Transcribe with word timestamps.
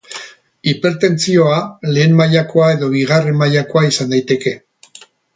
Hipertentsioa 0.69 1.57
lehen 1.97 2.15
mailakoa 2.21 2.69
edo 2.77 2.89
bigarren 2.95 3.37
mailakoa 3.43 3.83
izan 3.93 4.13
daiteke. 4.15 4.55